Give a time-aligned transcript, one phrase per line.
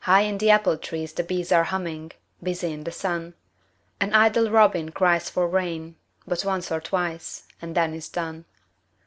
[0.00, 3.32] High in the apple trees the bees Are humming, busy in the sun,
[3.98, 8.44] An idle robin cries for rain But once or twice and then is done.